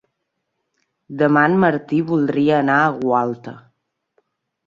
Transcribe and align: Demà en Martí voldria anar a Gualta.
Demà 1.19 1.43
en 1.49 1.57
Martí 1.65 1.99
voldria 2.09 2.55
anar 2.61 2.77
a 2.85 2.89
Gualta. 3.03 3.53